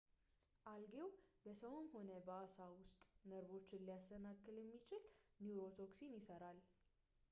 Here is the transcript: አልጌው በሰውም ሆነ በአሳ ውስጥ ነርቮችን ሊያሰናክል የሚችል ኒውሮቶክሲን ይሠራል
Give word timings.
አልጌው 0.71 1.09
በሰውም 1.43 1.85
ሆነ 1.95 2.09
በአሳ 2.29 2.55
ውስጥ 2.79 3.03
ነርቮችን 3.33 3.85
ሊያሰናክል 3.89 4.57
የሚችል 4.63 5.03
ኒውሮቶክሲን 5.45 6.17
ይሠራል 6.19 6.61